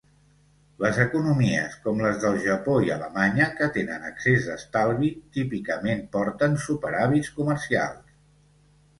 [0.83, 7.31] Les economies com les del Japó i Alemanya que tenen excés d'estalvi, típicament porten superàvits
[7.41, 8.17] comercials.